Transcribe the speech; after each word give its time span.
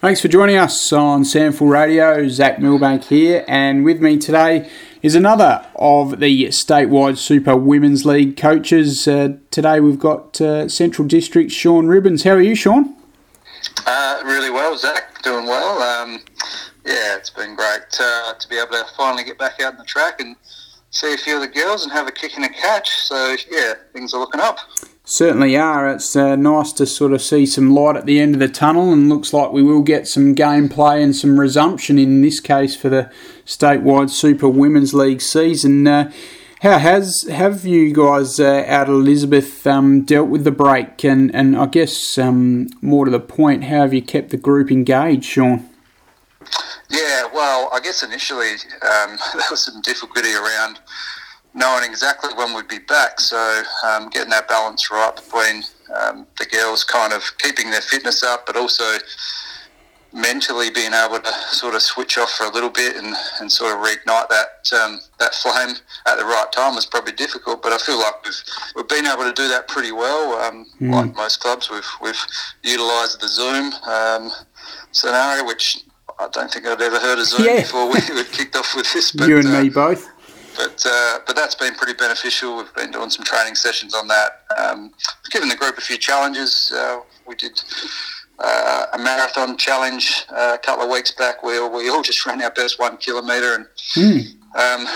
Thanks 0.00 0.20
for 0.20 0.28
joining 0.28 0.54
us 0.54 0.92
on 0.92 1.24
SANFL 1.24 1.68
Radio. 1.68 2.28
Zach 2.28 2.60
Milbank 2.60 3.06
here, 3.06 3.44
and 3.48 3.84
with 3.84 4.00
me 4.00 4.16
today 4.16 4.70
is 5.02 5.16
another 5.16 5.66
of 5.74 6.20
the 6.20 6.44
statewide 6.50 7.18
Super 7.18 7.56
Women's 7.56 8.06
League 8.06 8.36
coaches. 8.36 9.08
Uh, 9.08 9.38
today 9.50 9.80
we've 9.80 9.98
got 9.98 10.40
uh, 10.40 10.68
Central 10.68 11.08
District 11.08 11.50
Sean 11.50 11.88
Ribbons. 11.88 12.22
How 12.22 12.34
are 12.34 12.40
you, 12.40 12.54
Sean? 12.54 12.94
Uh, 13.84 14.22
really 14.24 14.50
well, 14.50 14.78
Zach. 14.78 15.20
Doing 15.24 15.46
well. 15.46 15.82
Um, 15.82 16.20
yeah, 16.86 17.16
it's 17.16 17.30
been 17.30 17.56
great 17.56 17.98
uh, 17.98 18.34
to 18.34 18.48
be 18.48 18.56
able 18.56 18.70
to 18.70 18.84
finally 18.96 19.24
get 19.24 19.36
back 19.36 19.60
out 19.60 19.72
on 19.72 19.78
the 19.78 19.84
track 19.84 20.20
and 20.20 20.36
see 20.90 21.12
a 21.12 21.16
few 21.16 21.34
of 21.34 21.40
the 21.40 21.48
girls 21.48 21.82
and 21.82 21.90
have 21.90 22.06
a 22.06 22.12
kick 22.12 22.36
and 22.36 22.44
a 22.44 22.50
catch. 22.50 22.88
So 22.88 23.34
yeah, 23.50 23.74
things 23.92 24.14
are 24.14 24.20
looking 24.20 24.40
up. 24.40 24.60
Certainly 25.10 25.56
are. 25.56 25.88
It's 25.88 26.14
uh, 26.14 26.36
nice 26.36 26.70
to 26.72 26.84
sort 26.84 27.14
of 27.14 27.22
see 27.22 27.46
some 27.46 27.74
light 27.74 27.96
at 27.96 28.04
the 28.04 28.20
end 28.20 28.34
of 28.34 28.40
the 28.40 28.46
tunnel, 28.48 28.92
and 28.92 29.08
looks 29.08 29.32
like 29.32 29.52
we 29.52 29.62
will 29.62 29.80
get 29.80 30.06
some 30.06 30.34
gameplay 30.34 31.02
and 31.02 31.16
some 31.16 31.40
resumption 31.40 31.98
in 31.98 32.20
this 32.20 32.40
case 32.40 32.76
for 32.76 32.90
the 32.90 33.10
statewide 33.46 34.10
Super 34.10 34.50
Women's 34.50 34.92
League 34.92 35.22
season. 35.22 35.86
Uh, 35.86 36.12
how 36.60 36.78
has 36.78 37.26
have 37.30 37.64
you 37.64 37.94
guys 37.94 38.38
uh, 38.38 38.66
out 38.66 38.90
of 38.90 38.96
Elizabeth 38.96 39.66
um, 39.66 40.02
dealt 40.02 40.28
with 40.28 40.44
the 40.44 40.50
break, 40.50 41.02
and 41.06 41.34
and 41.34 41.56
I 41.56 41.64
guess 41.64 42.18
um, 42.18 42.66
more 42.82 43.06
to 43.06 43.10
the 43.10 43.18
point, 43.18 43.64
how 43.64 43.80
have 43.80 43.94
you 43.94 44.02
kept 44.02 44.28
the 44.28 44.36
group 44.36 44.70
engaged, 44.70 45.24
Sean? 45.24 45.70
Yeah, 46.90 47.30
well, 47.32 47.70
I 47.72 47.80
guess 47.80 48.02
initially 48.02 48.50
um, 48.82 49.16
there 49.32 49.42
was 49.50 49.64
some 49.64 49.80
difficulty 49.80 50.34
around 50.34 50.80
knowing 51.54 51.88
exactly 51.88 52.30
when 52.34 52.54
we'd 52.54 52.68
be 52.68 52.78
back. 52.78 53.20
So 53.20 53.62
um, 53.86 54.08
getting 54.10 54.30
that 54.30 54.48
balance 54.48 54.90
right 54.90 55.14
between 55.14 55.62
um, 55.96 56.26
the 56.38 56.46
girls 56.46 56.84
kind 56.84 57.12
of 57.12 57.22
keeping 57.38 57.70
their 57.70 57.80
fitness 57.80 58.22
up, 58.22 58.46
but 58.46 58.56
also 58.56 58.84
mentally 60.12 60.70
being 60.70 60.92
able 60.94 61.18
to 61.18 61.32
sort 61.50 61.74
of 61.74 61.82
switch 61.82 62.16
off 62.16 62.30
for 62.30 62.46
a 62.46 62.52
little 62.52 62.70
bit 62.70 62.96
and, 62.96 63.14
and 63.40 63.52
sort 63.52 63.74
of 63.74 63.78
reignite 63.78 64.26
that 64.28 64.72
um, 64.80 64.98
that 65.18 65.34
flame 65.34 65.76
at 66.06 66.16
the 66.16 66.24
right 66.24 66.46
time 66.52 66.74
was 66.74 66.86
probably 66.86 67.12
difficult. 67.12 67.62
But 67.62 67.72
I 67.72 67.78
feel 67.78 67.98
like 67.98 68.24
we've 68.24 68.42
we've 68.76 68.88
been 68.88 69.06
able 69.06 69.24
to 69.24 69.32
do 69.32 69.48
that 69.48 69.68
pretty 69.68 69.92
well. 69.92 70.34
Um, 70.42 70.66
mm. 70.80 70.92
Like 70.92 71.14
most 71.14 71.40
clubs, 71.40 71.70
we've 71.70 71.88
we've 72.02 72.20
utilised 72.62 73.20
the 73.20 73.28
Zoom 73.28 73.72
um, 73.86 74.30
scenario, 74.92 75.46
which 75.46 75.78
I 76.18 76.28
don't 76.32 76.50
think 76.50 76.66
I'd 76.66 76.80
ever 76.80 76.98
heard 76.98 77.18
of 77.18 77.26
Zoom 77.26 77.46
yeah. 77.46 77.60
before 77.60 77.86
we, 77.86 78.00
we 78.14 78.24
kicked 78.24 78.56
off 78.56 78.74
with 78.74 78.92
this. 78.92 79.12
But, 79.12 79.28
you 79.28 79.38
and 79.38 79.48
uh, 79.48 79.62
me 79.62 79.68
both 79.68 80.08
but 80.58 80.84
uh, 80.84 81.20
but 81.26 81.36
that's 81.36 81.54
been 81.54 81.74
pretty 81.74 81.94
beneficial. 81.94 82.56
We've 82.56 82.74
been 82.74 82.90
doing 82.90 83.08
some 83.08 83.24
training 83.24 83.54
sessions 83.54 83.94
on 83.94 84.08
that. 84.08 84.42
Um, 84.58 84.92
given 85.30 85.48
the 85.48 85.56
group 85.56 85.78
a 85.78 85.80
few 85.80 85.96
challenges. 85.96 86.72
Uh, 86.74 87.00
we 87.26 87.36
did 87.36 87.62
uh, 88.40 88.86
a 88.92 88.98
marathon 88.98 89.56
challenge 89.56 90.24
uh, 90.30 90.56
a 90.56 90.58
couple 90.58 90.84
of 90.84 90.90
weeks 90.90 91.12
back 91.12 91.42
where 91.42 91.68
we 91.68 91.88
all 91.88 92.02
just 92.02 92.26
ran 92.26 92.42
our 92.42 92.50
best 92.50 92.78
one 92.78 92.98
kilometre 92.98 93.54
and. 93.54 93.66
Mm. 93.94 94.34
Um, 94.48 94.86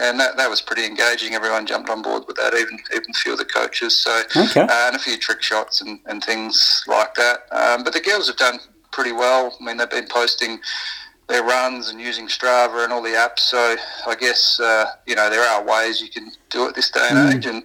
and 0.00 0.18
that, 0.18 0.36
that 0.36 0.50
was 0.50 0.60
pretty 0.60 0.84
engaging. 0.84 1.32
Everyone 1.32 1.64
jumped 1.66 1.88
on 1.88 2.02
board 2.02 2.24
with 2.26 2.36
that, 2.36 2.52
even 2.54 2.76
even 2.92 3.10
a 3.10 3.14
few 3.14 3.32
of 3.32 3.38
the 3.38 3.44
coaches. 3.44 4.02
So, 4.02 4.22
okay. 4.36 4.62
Uh, 4.62 4.88
and 4.88 4.96
a 4.96 4.98
few 4.98 5.16
trick 5.16 5.40
shots 5.40 5.80
and, 5.80 6.00
and 6.06 6.22
things 6.22 6.82
like 6.88 7.14
that. 7.14 7.42
Um, 7.52 7.84
but 7.84 7.92
the 7.92 8.00
girls 8.00 8.26
have 8.26 8.36
done 8.36 8.58
pretty 8.90 9.12
well. 9.12 9.56
I 9.60 9.64
mean, 9.64 9.76
they've 9.76 9.88
been 9.88 10.08
posting 10.08 10.58
their 11.28 11.44
runs 11.44 11.90
and 11.90 12.00
using 12.00 12.26
Strava 12.26 12.84
and 12.84 12.92
all 12.92 13.02
the 13.02 13.10
apps. 13.10 13.40
So 13.40 13.76
I 14.06 14.14
guess 14.14 14.58
uh, 14.60 14.86
you 15.06 15.14
know 15.14 15.30
there 15.30 15.42
are 15.42 15.64
ways 15.64 16.00
you 16.00 16.08
can 16.08 16.32
do 16.50 16.66
it 16.66 16.74
this 16.74 16.90
day 16.90 17.06
and 17.10 17.18
mm. 17.18 17.36
age, 17.36 17.46
and 17.46 17.62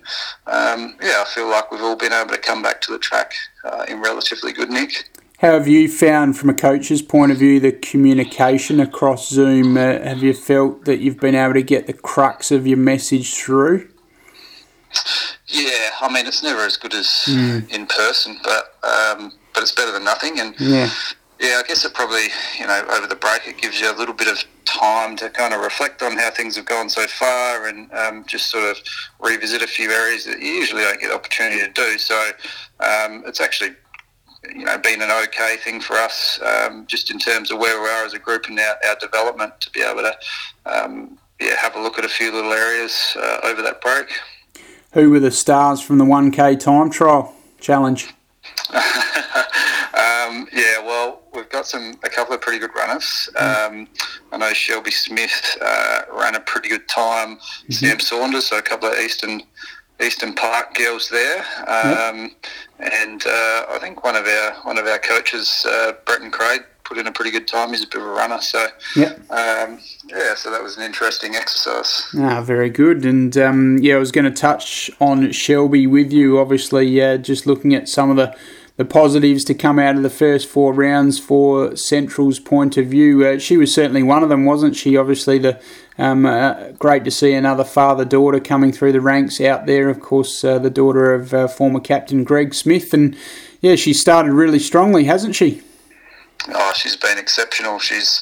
um, 0.48 0.96
yeah, 1.02 1.24
I 1.26 1.26
feel 1.34 1.50
like 1.50 1.72
we've 1.72 1.82
all 1.82 1.96
been 1.96 2.14
able 2.14 2.32
to 2.32 2.40
come 2.40 2.62
back 2.62 2.82
to 2.82 2.92
the 2.92 3.00
track 3.00 3.34
uh, 3.64 3.86
in 3.88 4.02
relatively 4.02 4.54
good 4.54 4.70
nick. 4.70 5.10
How 5.40 5.54
have 5.54 5.68
you 5.68 5.90
found, 5.90 6.38
from 6.38 6.50
a 6.50 6.54
coach's 6.54 7.02
point 7.02 7.34
of 7.34 7.38
view, 7.38 7.60
the 7.60 7.74
communication 7.74 8.80
across 8.80 9.28
Zoom? 9.30 9.76
Uh, 9.76 10.00
have 10.00 10.24
you 10.24 10.34
felt 10.34 10.86
that 10.86 11.00
you've 11.00 11.20
been 11.20 11.36
able 11.36 11.56
to 11.56 11.64
get 11.64 11.86
the 11.86 11.92
crux 11.92 12.50
of 12.50 12.66
your 12.66 12.78
message 12.78 13.34
through? 13.34 13.90
Yeah, 15.48 15.90
I 16.02 16.12
mean 16.14 16.28
it's 16.28 16.44
never 16.44 16.62
as 16.62 16.78
good 16.78 16.94
as 16.94 17.08
mm. 17.28 17.70
in 17.72 17.88
person, 17.88 18.38
but 18.44 18.76
um, 18.84 19.34
but 19.54 19.64
it's 19.64 19.72
better 19.72 19.92
than 19.92 20.04
nothing. 20.04 20.40
And 20.40 20.56
yeah. 20.60 20.90
Yeah, 21.40 21.62
I 21.64 21.68
guess 21.68 21.84
it 21.84 21.94
probably, 21.94 22.28
you 22.60 22.68
know, 22.68 22.86
over 22.92 23.08
the 23.08 23.16
break, 23.16 23.48
it 23.48 23.58
gives 23.58 23.80
you 23.80 23.92
a 23.92 23.98
little 23.98 24.14
bit 24.14 24.28
of 24.28 24.44
time 24.66 25.16
to 25.18 25.30
kind 25.30 25.54
of 25.54 25.62
reflect 25.62 26.02
on 26.02 26.18
how 26.18 26.32
things 26.32 26.56
have 26.56 26.66
gone 26.66 26.90
so 26.90 27.06
far 27.08 27.68
and 27.68 27.92
um, 27.94 28.24
just 28.26 28.50
sort 28.50 28.64
of 28.64 28.78
revisit 29.20 29.62
a 29.62 29.68
few 29.68 29.92
areas 29.92 30.26
that 30.26 30.40
you 30.40 30.48
usually 30.48 30.84
don't 30.84 31.00
get 31.00 31.10
the 31.10 31.16
opportunity 31.16 31.60
to 31.60 31.72
do. 31.72 31.98
So 31.98 32.16
um, 32.80 33.24
it's 33.26 33.42
actually, 33.42 33.72
you 34.56 34.66
know, 34.66 34.78
been 34.78 35.02
an 35.02 35.12
okay 35.26 35.58
thing 35.58 35.82
for 35.82 35.96
us 35.96 36.40
um, 36.42 36.86
just 36.88 37.12
in 37.12 37.20
terms 37.20 37.52
of 37.52 37.60
where 37.60 37.82
we 37.82 37.90
are 37.90 38.06
as 38.06 38.14
a 38.14 38.20
group 38.20 38.48
and 38.48 38.60
our, 38.60 38.78
our 38.88 38.96
development 39.02 39.60
to 39.62 39.70
be 39.72 39.82
able 39.82 40.02
to, 40.02 40.16
um, 40.66 41.18
yeah, 41.42 41.56
have 41.56 41.76
a 41.76 41.82
look 41.82 41.98
at 41.98 42.06
a 42.06 42.10
few 42.10 42.32
little 42.32 42.54
areas 42.54 43.18
uh, 43.18 43.40
over 43.44 43.62
that 43.62 43.82
break. 43.82 44.08
Who 44.94 45.10
were 45.10 45.20
the 45.20 45.32
stars 45.32 45.82
from 45.82 45.98
the 45.98 46.06
1K 46.06 46.60
time 46.60 46.92
trial 46.92 47.36
challenge? 47.60 48.14
Um, 49.94 50.48
yeah, 50.52 50.82
some 51.68 51.98
a 52.04 52.10
couple 52.10 52.34
of 52.34 52.42
pretty 52.42 52.60
good 52.60 52.76
runners. 52.76 53.30
Mm. 53.36 53.68
Um, 53.68 53.88
I 54.32 54.38
know 54.38 54.54
Shelby 54.54 54.92
Smith 54.92 55.58
uh, 55.62 56.02
ran 56.14 56.36
a 56.36 56.40
pretty 56.40 56.70
good 56.70 56.88
time. 56.88 57.38
Mm-hmm. 57.38 57.72
Sam 57.72 58.00
Saunders, 58.00 58.48
so 58.48 58.58
a 58.58 58.62
couple 58.62 58.90
of 58.90 58.98
Eastern 58.98 59.42
Eastern 60.02 60.34
Park 60.34 60.74
girls 60.76 61.10
there, 61.10 61.40
um, 61.68 62.32
yep. 62.80 62.94
and 63.04 63.24
uh, 63.26 63.66
I 63.70 63.78
think 63.80 64.04
one 64.04 64.16
of 64.16 64.26
our 64.26 64.54
one 64.64 64.78
of 64.78 64.88
our 64.88 65.00
coaches, 65.00 65.66
uh, 65.70 65.94
Brenton 66.06 66.32
Craig, 66.32 66.64
put 66.84 66.98
in 66.98 67.08
a 67.08 67.12
pretty 67.12 67.32
good 67.32 67.48
time. 67.48 67.70
He's 67.70 67.84
a 67.84 67.88
bit 67.88 68.02
of 68.02 68.08
a 68.08 68.12
runner, 68.12 68.42
so 68.42 68.68
yep. 68.96 69.20
um, 69.32 69.80
yeah, 70.08 70.36
so 70.36 70.52
that 70.52 70.62
was 70.62 70.78
an 70.78 70.84
interesting 70.84 71.36
exercise. 71.36 72.08
Ah, 72.18 72.42
very 72.42 72.70
good. 72.70 73.06
And 73.06 73.38
um, 73.38 73.78
yeah, 73.80 73.96
I 73.96 74.00
was 74.00 74.12
going 74.12 74.26
to 74.26 74.32
touch 74.32 74.92
on 75.00 75.32
Shelby 75.32 75.88
with 75.88 76.12
you. 76.12 76.40
Obviously, 76.40 77.02
uh, 77.02 77.18
just 77.18 77.46
looking 77.46 77.74
at 77.74 77.88
some 77.88 78.10
of 78.10 78.18
the 78.18 78.36
the 78.76 78.86
positives 78.86 79.44
to 79.46 79.54
come 79.54 79.78
out 79.78 79.96
of 79.96 80.04
the 80.04 80.10
first 80.10 80.48
four 80.50 80.74
rounds 80.74 81.20
for 81.20 81.76
Central's 81.76 82.40
point 82.40 82.76
of 82.76 82.88
view. 82.88 83.26
Uh, 83.26 83.38
she 83.38 83.56
was 83.56 83.74
certainly 83.74 84.02
one 84.02 84.24
of 84.24 84.30
them, 84.30 84.46
wasn't 84.46 84.76
she? 84.76 84.98
Obviously, 84.98 85.38
the 85.38 85.62
um, 85.98 86.26
uh, 86.26 86.72
great 86.72 87.04
to 87.04 87.12
see 87.12 87.34
another 87.34 87.64
father 87.64 88.04
daughter 88.04 88.40
coming 88.40 88.72
through 88.72 88.94
the 88.94 89.02
ranks 89.02 89.40
out 89.40 89.68
there. 89.68 89.90
Of 89.90 90.00
course, 90.00 90.44
uh, 90.44 90.58
the 90.58 90.72
daughter 90.72 91.14
of 91.14 91.34
uh, 91.34 91.48
former 91.48 91.80
captain 91.80 92.24
Greg 92.24 92.56
Smith, 92.56 92.94
and 92.94 93.16
yeah, 93.62 93.76
she 93.76 93.94
started 93.94 94.34
really 94.34 94.60
strongly, 94.60 95.04
hasn't 95.04 95.36
she? 95.36 95.62
Oh, 96.50 96.74
she's 96.76 96.98
been 96.98 97.18
exceptional. 97.18 97.80
She's 97.80 98.22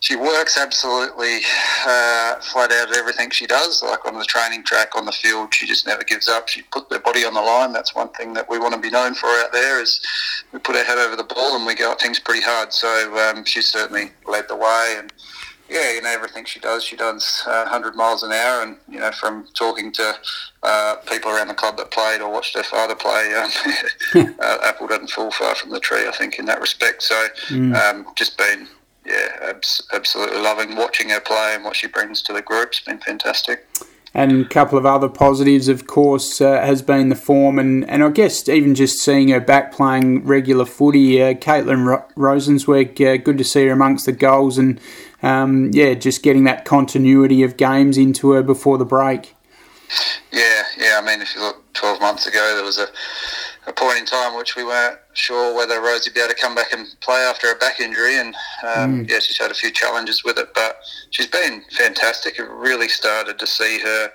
she 0.00 0.16
works 0.16 0.58
absolutely 0.58 1.38
uh, 1.86 2.36
flat 2.40 2.72
out 2.72 2.90
at 2.90 2.96
everything 2.96 3.30
she 3.30 3.46
does. 3.46 3.82
Like 3.82 4.04
on 4.06 4.18
the 4.18 4.24
training 4.24 4.64
track, 4.64 4.96
on 4.96 5.04
the 5.04 5.12
field, 5.12 5.54
she 5.54 5.66
just 5.66 5.86
never 5.86 6.02
gives 6.04 6.28
up. 6.28 6.48
She 6.48 6.62
put 6.62 6.90
her 6.90 6.98
body 6.98 7.24
on 7.24 7.34
the 7.34 7.40
line. 7.40 7.72
That's 7.72 7.94
one 7.94 8.08
thing 8.10 8.34
that 8.34 8.48
we 8.48 8.58
want 8.58 8.74
to 8.74 8.80
be 8.80 8.90
known 8.90 9.14
for 9.14 9.26
out 9.26 9.52
there 9.52 9.80
is 9.80 10.00
we 10.52 10.58
put 10.58 10.76
our 10.76 10.84
head 10.84 10.98
over 10.98 11.16
the 11.16 11.24
ball 11.24 11.56
and 11.56 11.66
we 11.66 11.74
go 11.74 11.92
at 11.92 12.00
things 12.00 12.18
pretty 12.18 12.42
hard. 12.42 12.72
So 12.72 12.88
um, 13.18 13.44
she 13.44 13.62
certainly 13.62 14.12
led 14.26 14.48
the 14.48 14.56
way 14.56 14.96
and 14.98 15.12
yeah, 15.68 15.92
you 15.92 16.00
know, 16.00 16.10
everything 16.10 16.44
she 16.44 16.60
does, 16.60 16.84
she 16.84 16.96
does 16.96 17.42
uh, 17.46 17.64
100 17.64 17.96
miles 17.96 18.22
an 18.22 18.30
hour. 18.30 18.62
And, 18.62 18.76
you 18.88 19.00
know, 19.00 19.10
from 19.10 19.48
talking 19.54 19.90
to 19.92 20.14
uh, 20.62 20.96
people 21.10 21.30
around 21.30 21.48
the 21.48 21.54
club 21.54 21.76
that 21.78 21.90
played 21.90 22.20
or 22.20 22.30
watched 22.30 22.54
their 22.54 22.62
father 22.62 22.94
play, 22.94 23.34
um, 23.34 23.50
uh, 24.40 24.58
Apple 24.62 24.86
doesn't 24.86 25.10
fall 25.10 25.30
far 25.32 25.54
from 25.56 25.70
the 25.70 25.80
tree, 25.80 26.06
I 26.06 26.12
think, 26.12 26.38
in 26.38 26.44
that 26.46 26.60
respect. 26.60 27.02
So 27.02 27.26
mm. 27.48 27.74
um, 27.74 28.06
just 28.14 28.38
been 28.38 28.68
yeah, 29.06 29.50
abs- 29.50 29.86
absolutely 29.92 30.40
loving 30.40 30.76
watching 30.76 31.10
her 31.10 31.20
play 31.20 31.52
and 31.54 31.64
what 31.64 31.76
she 31.76 31.86
brings 31.86 32.22
to 32.22 32.32
the 32.32 32.42
group. 32.42 32.68
It's 32.68 32.80
been 32.80 32.98
fantastic. 32.98 33.66
And 34.14 34.46
a 34.46 34.48
couple 34.48 34.78
of 34.78 34.86
other 34.86 35.10
positives, 35.10 35.68
of 35.68 35.86
course, 35.86 36.40
uh, 36.40 36.60
has 36.62 36.80
been 36.80 37.10
the 37.10 37.16
form, 37.16 37.58
and, 37.58 37.88
and 37.88 38.02
I 38.02 38.08
guess 38.08 38.48
even 38.48 38.74
just 38.74 38.98
seeing 38.98 39.28
her 39.28 39.40
back 39.40 39.72
playing 39.72 40.24
regular 40.24 40.64
footy. 40.64 41.22
Uh, 41.22 41.34
Caitlin 41.34 41.86
Ro- 41.86 42.04
Rosenzweig, 42.16 42.98
uh, 43.00 43.22
good 43.22 43.36
to 43.36 43.44
see 43.44 43.66
her 43.66 43.72
amongst 43.72 44.06
the 44.06 44.12
goals, 44.12 44.56
and 44.56 44.80
um, 45.22 45.70
yeah, 45.74 45.92
just 45.92 46.22
getting 46.22 46.44
that 46.44 46.64
continuity 46.64 47.42
of 47.42 47.58
games 47.58 47.98
into 47.98 48.30
her 48.30 48.42
before 48.42 48.78
the 48.78 48.86
break. 48.86 49.34
Yeah, 50.32 50.62
yeah. 50.78 50.98
I 50.98 51.04
mean, 51.04 51.20
if 51.20 51.34
you 51.34 51.42
look 51.42 51.70
12 51.74 52.00
months 52.00 52.26
ago, 52.26 52.54
there 52.54 52.64
was 52.64 52.78
a 52.78 52.86
a 53.66 53.72
point 53.72 53.98
in 53.98 54.06
time 54.06 54.36
which 54.36 54.54
we 54.54 54.64
weren't 54.64 54.98
sure 55.12 55.54
whether 55.54 55.80
Rosie 55.80 56.10
would 56.10 56.14
be 56.14 56.20
able 56.20 56.32
to 56.32 56.40
come 56.40 56.54
back 56.54 56.72
and 56.72 56.86
play 57.00 57.20
after 57.20 57.50
a 57.50 57.54
back 57.56 57.80
injury, 57.80 58.18
and 58.18 58.34
um, 58.62 59.04
mm. 59.04 59.10
yeah, 59.10 59.18
she's 59.18 59.38
had 59.38 59.50
a 59.50 59.54
few 59.54 59.70
challenges 59.70 60.22
with 60.24 60.38
it, 60.38 60.54
but 60.54 60.78
she's 61.10 61.26
been 61.26 61.62
fantastic. 61.76 62.38
It 62.38 62.48
really 62.48 62.88
started 62.88 63.38
to 63.38 63.46
see 63.46 63.80
her 63.80 64.10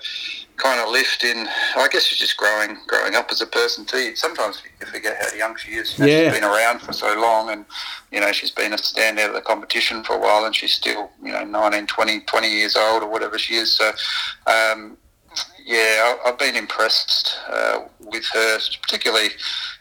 kind 0.58 0.80
of 0.80 0.90
lift 0.90 1.24
in. 1.24 1.48
I 1.76 1.88
guess 1.92 2.06
she's 2.06 2.20
just 2.20 2.38
growing, 2.38 2.78
growing 2.88 3.16
up 3.16 3.30
as 3.32 3.42
a 3.42 3.48
person 3.48 3.86
too. 3.86 4.16
Sometimes 4.16 4.62
you 4.80 4.86
forget 4.86 5.18
how 5.20 5.36
young 5.36 5.56
she 5.58 5.72
is. 5.72 5.98
You 5.98 6.06
know, 6.06 6.12
yeah. 6.12 6.24
She's 6.32 6.40
been 6.40 6.50
around 6.50 6.80
for 6.80 6.94
so 6.94 7.20
long, 7.20 7.50
and 7.50 7.66
you 8.12 8.20
know 8.20 8.32
she's 8.32 8.52
been 8.52 8.74
a 8.74 8.78
standout 8.78 9.30
of 9.30 9.34
the 9.34 9.42
competition 9.42 10.04
for 10.04 10.16
a 10.16 10.20
while, 10.20 10.46
and 10.46 10.56
she's 10.56 10.74
still 10.74 11.10
you 11.22 11.32
know 11.32 11.44
19, 11.44 11.88
20, 11.88 12.22
20 12.22 12.48
years 12.50 12.76
old 12.76 13.04
or 13.04 13.10
whatever 13.10 13.38
she 13.38 13.56
is. 13.56 13.76
So. 13.76 13.92
Um, 14.48 14.98
yeah, 15.66 16.16
I've 16.26 16.38
been 16.38 16.56
impressed 16.56 17.38
uh, 17.50 17.82
with 18.00 18.26
her, 18.34 18.60
particularly, 18.82 19.30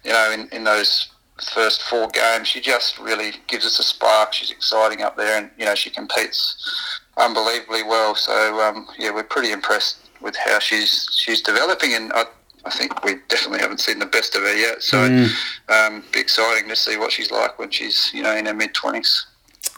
you 0.04 0.12
know, 0.12 0.30
in, 0.32 0.48
in 0.52 0.64
those 0.64 1.10
first 1.42 1.82
four 1.82 2.08
games, 2.08 2.48
she 2.48 2.60
just 2.60 2.98
really 2.98 3.32
gives 3.46 3.66
us 3.66 3.78
a 3.78 3.82
spark. 3.82 4.32
She's 4.32 4.50
exciting 4.50 5.02
up 5.02 5.16
there, 5.16 5.38
and 5.38 5.50
you 5.58 5.64
know 5.64 5.74
she 5.74 5.90
competes 5.90 7.00
unbelievably 7.16 7.84
well. 7.84 8.14
So 8.14 8.60
um, 8.60 8.86
yeah, 8.98 9.10
we're 9.10 9.24
pretty 9.24 9.52
impressed 9.52 9.98
with 10.20 10.36
how 10.36 10.58
she's 10.58 11.08
she's 11.12 11.40
developing, 11.40 11.94
and 11.94 12.12
I, 12.12 12.24
I 12.64 12.70
think 12.70 13.04
we 13.04 13.16
definitely 13.28 13.60
haven't 13.60 13.80
seen 13.80 13.98
the 13.98 14.06
best 14.06 14.34
of 14.34 14.42
her 14.42 14.54
yet. 14.54 14.82
So 14.82 14.98
mm. 14.98 15.28
um, 15.68 16.04
be 16.12 16.20
exciting 16.20 16.68
to 16.68 16.76
see 16.76 16.96
what 16.96 17.12
she's 17.12 17.30
like 17.30 17.58
when 17.58 17.70
she's 17.70 18.10
you 18.12 18.22
know 18.22 18.36
in 18.36 18.46
her 18.46 18.54
mid 18.54 18.74
twenties. 18.74 19.26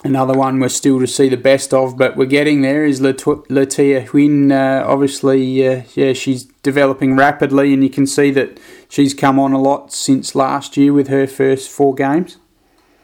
Another 0.05 0.35
one 0.35 0.59
we're 0.59 0.69
still 0.69 0.99
to 0.99 1.07
see 1.07 1.29
the 1.29 1.37
best 1.37 1.73
of, 1.73 1.97
but 1.97 2.17
we're 2.17 2.27
getting 2.27 2.63
there. 2.63 2.85
Is 2.85 3.01
Latia 3.01 4.05
Huynh? 4.05 4.51
Uh, 4.51 4.85
obviously, 4.85 5.67
uh, 5.67 5.83
yeah, 5.95 6.13
she's 6.13 6.45
developing 6.65 7.15
rapidly, 7.15 7.73
and 7.73 7.85
you 7.85 7.91
can 7.91 8.09
see 8.09 8.33
that 8.33 8.59
she's 8.89 9.15
come 9.15 9.39
on 9.39 9.53
a 9.53 9.61
lot 9.61 9.93
since 9.93 10.35
last 10.35 10.77
year 10.77 10.93
with 10.93 11.07
her 11.07 11.29
first 11.29 11.71
four 11.71 11.95
games. 11.95 12.39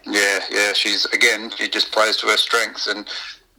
Yeah, 0.04 0.40
yeah, 0.50 0.72
she's 0.72 1.04
again, 1.06 1.50
she 1.56 1.68
just 1.68 1.92
plays 1.92 2.16
to 2.16 2.26
her 2.26 2.36
strengths, 2.36 2.88
and 2.88 3.06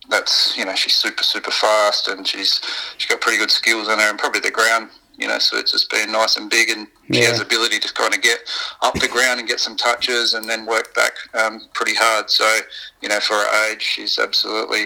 that's 0.09 0.57
you 0.57 0.65
know 0.65 0.75
she's 0.75 0.95
super 0.95 1.23
super 1.23 1.51
fast, 1.51 2.09
and 2.09 2.27
she's 2.27 2.59
she's 2.97 3.09
got 3.09 3.21
pretty 3.21 3.37
good 3.37 3.51
skills 3.51 3.87
in 3.87 3.99
her, 3.99 4.09
and 4.09 4.19
probably 4.19 4.41
the 4.41 4.51
ground 4.51 4.89
you 5.19 5.27
know, 5.27 5.39
so 5.39 5.57
it's 5.57 5.71
just 5.71 5.89
been 5.89 6.11
nice 6.11 6.37
and 6.37 6.49
big, 6.49 6.69
and 6.69 6.87
she 7.11 7.21
has 7.21 7.39
the 7.39 7.45
ability 7.45 7.79
to 7.79 7.93
kind 7.93 8.13
of 8.13 8.21
get 8.21 8.39
up 8.81 8.93
the 8.95 9.07
ground 9.07 9.39
and 9.39 9.47
get 9.47 9.59
some 9.59 9.75
touches, 9.75 10.33
and 10.33 10.49
then 10.49 10.65
work 10.65 10.93
back 10.95 11.13
um, 11.33 11.61
pretty 11.73 11.93
hard. 11.95 12.29
So, 12.29 12.59
you 13.01 13.09
know, 13.09 13.19
for 13.19 13.33
her 13.33 13.71
age, 13.71 13.81
she's 13.81 14.17
absolutely 14.17 14.85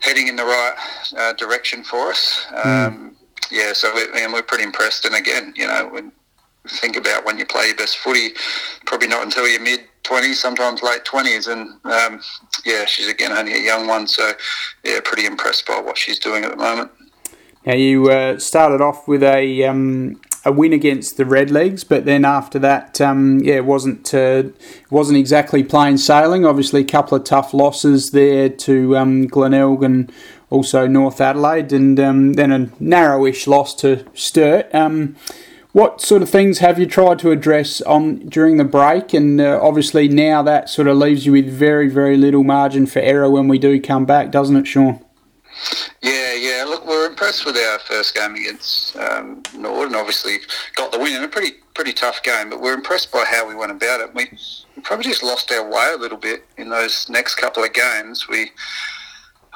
heading 0.00 0.28
in 0.28 0.36
the 0.36 0.44
right 0.44 0.74
uh, 1.16 1.32
direction 1.34 1.84
for 1.84 2.10
us. 2.10 2.46
Hmm. 2.48 2.68
Um, 2.68 2.94
mm. 2.94 3.14
Yeah, 3.50 3.72
so 3.74 3.94
we, 3.94 4.22
and 4.22 4.32
we're 4.32 4.42
pretty 4.42 4.64
impressed. 4.64 5.04
And 5.04 5.14
again, 5.14 5.52
you 5.56 5.66
know, 5.66 5.88
when 5.92 6.12
think 6.68 6.96
about 6.96 7.24
when 7.24 7.38
you 7.38 7.46
play 7.46 7.66
your 7.66 7.76
best 7.76 7.98
footy, 7.98 8.30
probably 8.86 9.08
not 9.08 9.22
until 9.22 9.48
your 9.48 9.60
mid 9.60 9.80
20s, 10.04 10.34
sometimes 10.34 10.82
late 10.82 11.04
20s. 11.04 11.48
And 11.52 11.84
um, 11.84 12.20
yeah, 12.64 12.84
she's 12.86 13.08
again 13.08 13.32
only 13.32 13.54
a 13.54 13.60
young 13.62 13.86
one. 13.86 14.06
So 14.06 14.32
yeah, 14.84 15.00
pretty 15.04 15.26
impressed 15.26 15.66
by 15.66 15.80
what 15.80 15.98
she's 15.98 16.18
doing 16.18 16.44
at 16.44 16.50
the 16.50 16.56
moment. 16.56 16.90
Now 17.66 17.74
you 17.74 18.10
uh, 18.10 18.38
started 18.38 18.80
off 18.80 19.06
with 19.06 19.22
a 19.22 19.64
um, 19.64 20.20
a 20.44 20.52
win 20.52 20.72
against 20.72 21.16
the 21.16 21.24
Redlegs, 21.24 21.86
but 21.88 22.04
then 22.04 22.24
after 22.24 22.58
that, 22.58 23.00
um, 23.00 23.40
yeah, 23.40 23.56
it 23.56 23.64
wasn't 23.64 24.12
uh, 24.12 24.44
wasn't 24.90 25.18
exactly 25.18 25.62
plain 25.62 25.98
sailing. 25.98 26.44
Obviously, 26.44 26.80
a 26.80 26.84
couple 26.84 27.16
of 27.16 27.24
tough 27.24 27.54
losses 27.54 28.10
there 28.10 28.48
to 28.48 28.96
um, 28.96 29.26
Glenelg 29.26 29.82
and 29.84 30.12
also 30.50 30.86
North 30.86 31.20
Adelaide, 31.20 31.72
and 31.72 31.98
um, 32.00 32.32
then 32.34 32.50
a 32.50 32.66
narrowish 32.80 33.46
loss 33.46 33.74
to 33.76 34.04
Sturt. 34.14 34.74
Um, 34.74 35.16
what 35.72 36.02
sort 36.02 36.20
of 36.20 36.28
things 36.28 36.58
have 36.58 36.78
you 36.78 36.84
tried 36.84 37.18
to 37.20 37.30
address 37.30 37.80
on 37.82 38.26
during 38.28 38.58
the 38.58 38.64
break? 38.64 39.14
And 39.14 39.40
uh, 39.40 39.58
obviously 39.62 40.06
now 40.06 40.42
that 40.42 40.68
sort 40.68 40.86
of 40.86 40.98
leaves 40.98 41.24
you 41.24 41.32
with 41.32 41.48
very 41.48 41.88
very 41.88 42.18
little 42.18 42.44
margin 42.44 42.84
for 42.86 42.98
error 42.98 43.30
when 43.30 43.48
we 43.48 43.58
do 43.58 43.80
come 43.80 44.04
back, 44.04 44.30
doesn't 44.30 44.56
it, 44.56 44.66
Sean? 44.66 45.02
Yeah, 46.02 46.21
yeah. 46.42 46.64
Look, 46.64 46.86
we're 46.86 47.06
impressed 47.06 47.46
with 47.46 47.56
our 47.56 47.78
first 47.78 48.14
game 48.14 48.34
against 48.34 48.96
um, 48.96 49.42
Nord, 49.56 49.86
and 49.86 49.96
obviously 49.96 50.38
got 50.74 50.90
the 50.90 50.98
win 50.98 51.14
in 51.14 51.22
a 51.22 51.28
pretty 51.28 51.52
pretty 51.74 51.92
tough 51.92 52.22
game. 52.22 52.50
But 52.50 52.60
we're 52.60 52.74
impressed 52.74 53.12
by 53.12 53.24
how 53.24 53.48
we 53.48 53.54
went 53.54 53.70
about 53.70 54.00
it. 54.00 54.14
We, 54.14 54.28
we 54.76 54.82
probably 54.82 55.04
just 55.04 55.22
lost 55.22 55.52
our 55.52 55.64
way 55.68 55.92
a 55.94 55.96
little 55.96 56.18
bit 56.18 56.44
in 56.56 56.68
those 56.68 57.08
next 57.08 57.36
couple 57.36 57.62
of 57.62 57.72
games. 57.72 58.28
We 58.28 58.50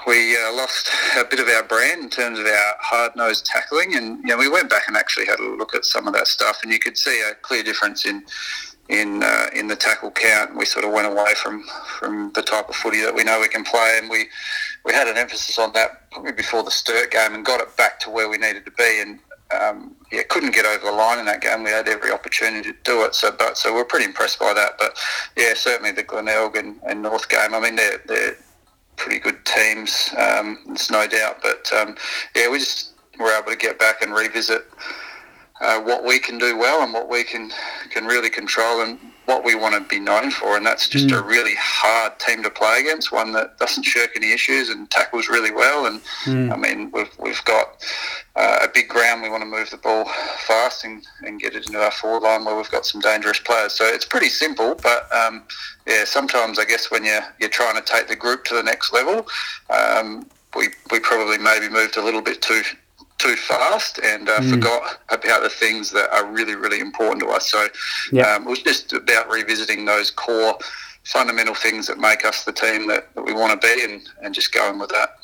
we 0.07 0.37
uh, 0.37 0.53
lost 0.53 0.89
a 1.19 1.25
bit 1.25 1.41
of 1.41 1.49
our 1.49 1.65
brand 1.65 2.05
in 2.05 2.11
terms 2.11 2.39
of 2.39 2.47
our 2.47 2.75
hard 2.81 3.17
nosed 3.17 3.45
tackling, 3.45 3.97
and 3.97 4.19
you 4.23 4.29
know, 4.29 4.39
we 4.39 4.49
went 4.49 4.71
back 4.71 4.87
and 4.87 4.97
actually 4.97 5.27
had 5.27 5.41
a 5.41 5.57
look 5.57 5.75
at 5.75 5.85
some 5.85 6.07
of 6.07 6.15
that 6.15 6.29
stuff, 6.29 6.61
and 6.63 6.73
you 6.73 6.79
could 6.79 6.97
see 6.97 7.21
a 7.29 7.35
clear 7.35 7.65
difference 7.65 8.07
in 8.07 8.25
in 8.89 9.23
uh, 9.25 9.47
in 9.53 9.67
the 9.67 9.77
tackle 9.77 10.13
count. 10.13 10.57
We 10.57 10.65
sort 10.65 10.85
of 10.85 10.93
went 10.93 11.09
away 11.09 11.35
from 11.35 11.65
from 11.99 12.31
the 12.35 12.43
type 12.43 12.69
of 12.69 12.77
footy 12.77 13.01
that 13.03 13.15
we 13.15 13.25
know 13.25 13.41
we 13.41 13.49
can 13.49 13.65
play, 13.65 13.99
and 14.01 14.09
we 14.09 14.29
we 14.87 14.93
had 14.93 15.09
an 15.09 15.19
emphasis 15.19 15.59
on 15.59 15.73
that 15.73 16.09
probably 16.13 16.33
before 16.33 16.63
the 16.63 16.71
Sturt 16.71 17.11
game 17.11 17.35
and 17.35 17.45
got 17.45 17.61
it 17.61 17.77
back 17.77 17.99
to 18.01 18.11
where 18.11 18.29
we 18.29 18.39
needed 18.39 18.65
to 18.65 18.71
be. 18.71 19.03
And 19.03 19.19
um, 19.51 19.97
yeah, 20.13 20.23
couldn't 20.29 20.55
get 20.55 20.65
over 20.65 20.87
the 20.87 20.93
line 20.93 21.19
in 21.19 21.27
that 21.27 21.41
game. 21.41 21.65
We 21.65 21.71
had 21.71 21.89
every 21.89 22.13
opportunity 22.13 22.71
to 22.71 22.77
do 22.85 23.05
it. 23.05 23.15
So, 23.15 23.35
but 23.37 23.59
so 23.59 23.75
we're 23.75 23.85
pretty 23.85 24.07
impressed 24.07 24.39
by 24.39 24.55
that. 24.55 24.79
But 24.79 24.97
yeah, 25.37 25.55
certainly 25.55 25.91
the 25.91 26.05
Glenelg 26.05 26.57
and, 26.57 26.81
and 26.87 27.03
North 27.03 27.29
game. 27.29 27.53
I 27.53 27.61
mean, 27.61 27.75
they're 27.75 28.01
they're 28.07 28.37
pretty 28.97 29.19
good 29.19 29.45
teams. 29.45 30.11
Um, 30.17 30.77
no 30.91 31.07
doubt. 31.07 31.39
But 31.43 31.71
um, 31.73 31.97
yeah, 32.37 32.49
we 32.49 32.59
just 32.59 32.93
were 33.19 33.37
able 33.37 33.51
to 33.51 33.57
get 33.57 33.79
back 33.81 34.03
and 34.03 34.15
revisit 34.15 34.67
uh, 35.61 35.81
what 35.81 36.05
we 36.05 36.19
can 36.19 36.39
do 36.39 36.57
well 36.57 36.83
and 36.83 36.93
what 36.93 37.09
we 37.09 37.25
can 37.25 37.51
can 37.91 38.05
really 38.05 38.31
control 38.31 38.83
and 38.83 38.99
what 39.27 39.45
we 39.45 39.57
want 39.57 39.75
to 39.75 39.81
be 39.89 39.99
known 39.99 40.31
for, 40.31 40.57
and 40.57 40.65
that's 40.65 40.89
just 40.89 41.09
mm. 41.09 41.19
a 41.19 41.23
really 41.23 41.55
hard 41.59 42.19
team 42.21 42.43
to 42.45 42.51
play 42.51 42.79
against. 42.81 43.11
One 43.11 43.33
that 43.33 43.59
doesn't 43.59 43.83
shirk 43.83 44.11
any 44.17 44.33
issues 44.33 44.69
and 44.69 44.89
tackles 44.89 45.29
really 45.29 45.51
well. 45.51 45.87
And 45.87 46.01
mm. 46.25 46.53
I 46.53 46.57
mean, 46.57 46.91
we've 46.93 47.11
we've 47.19 47.45
got 47.45 47.85
uh, 48.37 48.61
a 48.63 48.69
big 48.73 48.89
ground. 48.89 49.23
We 49.23 49.31
want 49.31 49.43
to 49.43 49.49
move 49.49 49.71
the 49.71 49.79
ball 49.79 50.05
fast 50.47 50.85
and, 50.85 51.05
and 51.23 51.41
get 51.41 51.55
it 51.55 51.67
into 51.67 51.83
our 51.83 51.91
forward 51.91 52.23
line 52.23 52.45
where 52.45 52.57
we've 52.57 52.71
got 52.71 52.87
some 52.87 53.01
dangerous 53.01 53.41
players. 53.41 53.73
So 53.73 53.85
it's 53.85 54.05
pretty 54.05 54.29
simple, 54.29 54.77
but 54.77 55.13
um, 55.13 55.43
yeah, 55.87 56.05
sometimes 56.05 56.59
I 56.59 56.65
guess 56.65 56.91
when 56.91 57.05
you're 57.05 57.25
you're 57.41 57.51
trying 57.51 57.77
to 57.77 57.83
take 57.83 58.09
the 58.09 58.17
group 58.17 58.45
to 58.45 58.55
the 58.55 58.63
next 58.63 58.93
level. 58.93 59.27
Um, 59.71 60.27
we, 60.55 60.69
we 60.91 61.01
probably 61.01 61.37
maybe 61.37 61.69
moved 61.69 61.99
a 61.99 62.03
little 62.03 62.23
bit 62.23 62.41
too 62.41 62.63
too 63.19 63.37
fast 63.37 63.99
and 63.99 64.29
uh, 64.29 64.41
mm. 64.41 64.51
forgot 64.51 64.99
about 65.09 65.43
the 65.43 65.49
things 65.49 65.91
that 65.91 66.11
are 66.13 66.27
really, 66.31 66.55
really 66.55 66.81
important 66.81 67.21
to 67.23 67.29
us. 67.29 67.51
So 67.51 67.69
yep. 68.13 68.27
um, 68.27 68.47
it 68.47 68.51
was 68.51 68.63
just 68.63 68.93
about 68.93 69.31
revisiting 69.31 69.85
those 69.85 70.11
core 70.11 70.57
fundamental 71.05 71.55
things 71.55 71.87
that 71.87 71.99
make 71.99 72.25
us 72.25 72.45
the 72.45 72.53
team 72.53 72.89
that, 72.89 73.15
that 73.15 73.23
we 73.23 73.33
want 73.33 73.61
to 73.61 73.67
be 73.67 73.85
and, 73.85 74.03
and 74.23 74.35
just 74.35 74.53
going 74.53 74.79
with 74.79 74.91
that. 74.91 75.17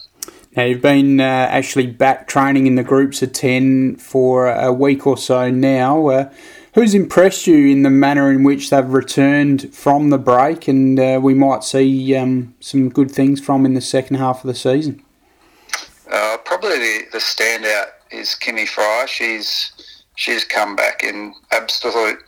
Now, 0.56 0.64
you've 0.64 0.82
been 0.82 1.18
uh, 1.20 1.24
actually 1.24 1.86
back 1.86 2.28
training 2.28 2.66
in 2.66 2.74
the 2.74 2.82
groups 2.82 3.22
of 3.22 3.32
10 3.32 3.96
for 3.96 4.48
a 4.48 4.72
week 4.72 5.06
or 5.06 5.16
so 5.16 5.50
now. 5.50 6.06
Uh, 6.08 6.32
who's 6.74 6.94
impressed 6.94 7.46
you 7.46 7.68
in 7.68 7.82
the 7.82 7.90
manner 7.90 8.30
in 8.30 8.44
which 8.44 8.70
they've 8.70 8.88
returned 8.88 9.74
from 9.74 10.10
the 10.10 10.18
break 10.18 10.68
and 10.68 11.00
uh, 11.00 11.18
we 11.22 11.34
might 11.34 11.64
see 11.64 12.14
um, 12.14 12.54
some 12.60 12.88
good 12.88 13.10
things 13.10 13.40
from 13.40 13.66
in 13.66 13.74
the 13.74 13.80
second 13.80 14.16
half 14.16 14.44
of 14.44 14.48
the 14.48 14.54
season? 14.54 15.02
Probably 16.52 16.78
the, 16.78 17.06
the 17.12 17.19
standout 17.19 17.93
is 18.10 18.37
Kimmy 18.38 18.69
Fry. 18.69 19.06
She's 19.08 19.72
she's 20.16 20.44
come 20.44 20.76
back 20.76 21.02
in 21.02 21.34
absolute 21.50 22.19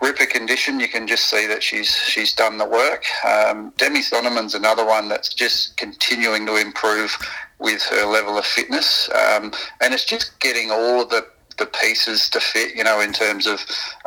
ripper 0.00 0.26
condition. 0.26 0.78
You 0.78 0.86
can 0.86 1.08
just 1.08 1.28
see 1.28 1.48
that 1.48 1.60
she's 1.60 1.88
she's 1.88 2.32
done 2.32 2.56
the 2.56 2.68
work. 2.68 3.02
Um, 3.26 3.72
Demi 3.76 3.98
Sonneman's 3.98 4.54
another 4.54 4.86
one 4.86 5.08
that's 5.08 5.34
just 5.34 5.76
continuing 5.76 6.46
to 6.46 6.54
improve 6.54 7.18
with 7.58 7.82
her 7.86 8.06
level 8.06 8.38
of 8.38 8.44
fitness, 8.44 9.10
um, 9.10 9.50
and 9.80 9.92
it's 9.92 10.04
just 10.04 10.38
getting 10.38 10.70
all 10.70 11.02
of 11.02 11.08
the 11.10 11.26
the 11.58 11.66
pieces 11.66 12.28
to 12.30 12.40
fit, 12.40 12.74
you 12.74 12.84
know, 12.84 13.00
in 13.00 13.12
terms 13.12 13.46
of 13.46 13.60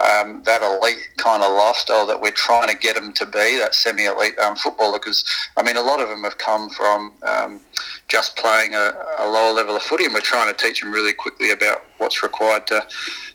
um, 0.03 0.41
that 0.43 0.61
elite 0.61 1.09
kind 1.17 1.43
of 1.43 1.51
lifestyle 1.53 2.05
that 2.07 2.19
we're 2.19 2.31
trying 2.31 2.69
to 2.69 2.77
get 2.77 2.95
them 2.95 3.13
to 3.13 3.25
be, 3.25 3.57
that 3.57 3.75
semi-elite 3.75 4.37
um, 4.39 4.55
footballer. 4.55 4.99
Because 4.99 5.23
I 5.55 5.63
mean, 5.63 5.77
a 5.77 5.81
lot 5.81 6.01
of 6.01 6.09
them 6.09 6.23
have 6.23 6.37
come 6.37 6.69
from 6.69 7.13
um, 7.23 7.61
just 8.07 8.35
playing 8.37 8.73
a, 8.73 8.93
a, 9.19 9.29
lower 9.29 9.53
level 9.53 9.75
of 9.75 9.81
footy, 9.81 10.05
and 10.05 10.13
we're 10.13 10.21
trying 10.21 10.53
to 10.53 10.57
teach 10.57 10.81
them 10.81 10.91
really 10.91 11.13
quickly 11.13 11.51
about 11.51 11.83
what's 11.97 12.23
required 12.23 12.67
to 12.67 12.85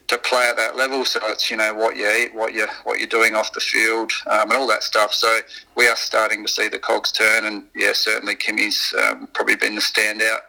to 0.08 0.18
play 0.18 0.46
at 0.48 0.56
that 0.56 0.76
level. 0.76 1.04
So 1.04 1.20
it's 1.24 1.50
you 1.50 1.56
know 1.56 1.74
what 1.74 1.96
you 1.96 2.08
eat, 2.10 2.34
what 2.34 2.54
you 2.54 2.66
what 2.84 2.98
you're 2.98 3.08
doing 3.08 3.34
off 3.34 3.52
the 3.52 3.60
field, 3.60 4.12
um, 4.26 4.50
and 4.50 4.52
all 4.52 4.66
that 4.68 4.82
stuff. 4.82 5.14
So 5.14 5.40
we 5.76 5.88
are 5.88 5.96
starting 5.96 6.44
to 6.44 6.50
see 6.50 6.68
the 6.68 6.78
cogs 6.78 7.12
turn, 7.12 7.46
and 7.46 7.64
yeah, 7.74 7.92
certainly 7.94 8.34
Kimmy's 8.34 8.94
um, 9.02 9.28
probably 9.32 9.56
been 9.56 9.74
the 9.74 9.80
standout 9.80 10.40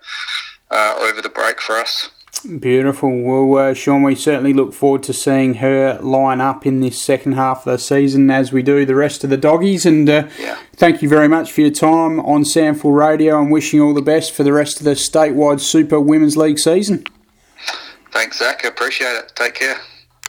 uh, 0.72 0.96
over 1.00 1.22
the 1.22 1.30
break 1.30 1.62
for 1.62 1.76
us. 1.78 2.10
Beautiful. 2.60 3.22
Well, 3.22 3.70
uh, 3.70 3.74
Sean, 3.74 4.04
we 4.04 4.16
certainly 4.16 4.54
look 4.54 4.74
forward 4.74 5.04
to 5.04 5.14
seeing 5.14 5.56
her 5.56 5.98
line 6.02 6.42
up 6.42 6.66
in 6.66 6.82
this 6.82 7.02
second 7.02 7.34
half 7.34 7.60
of 7.60 7.72
the 7.72 7.78
season 7.78 8.30
as 8.30 8.52
we 8.52 8.62
do 8.62 8.86
the 8.86 8.96
rest 8.96 9.24
of 9.24 9.30
the 9.30 9.38
doggies. 9.38 9.86
And 9.86 10.10
uh, 10.10 10.28
yeah. 10.38 10.58
thank 10.76 11.02
you 11.02 11.08
very 11.08 11.30
much 11.30 11.52
for 11.52 11.62
your 11.62 11.72
time 11.72 12.20
on 12.20 12.44
SANFL 12.44 12.94
Radio 12.96 13.40
and 13.40 13.50
wishing 13.50 13.80
all 13.80 13.94
the 13.94 14.02
best 14.02 14.34
for 14.34 14.44
the 14.44 14.54
rest 14.54 14.80
of 14.80 14.84
the 14.84 14.92
statewide 14.92 15.62
Super 15.62 16.00
Women's 16.00 16.36
League 16.36 16.60
season. 16.60 17.06
Thanks, 18.12 18.40
Zach. 18.40 18.66
I 18.66 18.68
appreciate 18.68 19.16
it. 19.16 19.32
Take 19.36 19.56
care. 19.56 19.80